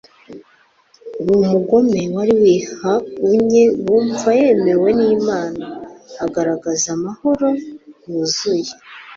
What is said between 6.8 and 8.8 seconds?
amahoro yuzuye.